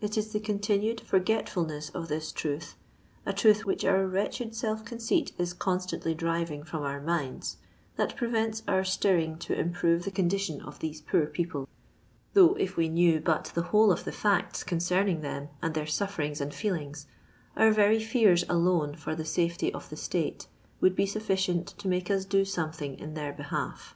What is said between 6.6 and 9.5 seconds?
from our minds— ^that prevents our stirring